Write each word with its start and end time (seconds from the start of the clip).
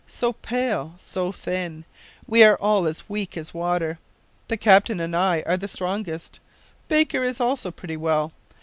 so 0.07 0.33
pale, 0.33 0.95
so 0.99 1.31
thin! 1.31 1.85
We 2.27 2.43
are 2.43 2.55
all 2.55 2.87
as 2.87 3.07
weak 3.07 3.37
as 3.37 3.53
water. 3.53 3.99
The 4.47 4.57
captain 4.57 4.99
and 4.99 5.15
I 5.15 5.43
are 5.45 5.57
the 5.57 5.67
strongest. 5.67 6.39
Baker 6.87 7.23
is 7.23 7.39
also 7.39 7.69
pretty 7.69 7.97
well. 7.97 8.33